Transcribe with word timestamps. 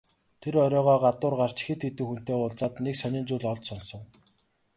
Тэр 0.41 0.53
оройгоо 0.65 0.97
гадуур 1.05 1.33
гарч 1.41 1.57
хэд 1.67 1.79
хэдэн 1.85 2.07
хүнтэй 2.07 2.35
уулзаад 2.37 2.75
нэг 2.85 2.95
сонин 3.01 3.25
зүйл 3.27 3.45
олж 3.51 3.63
сонсов. 3.67 4.01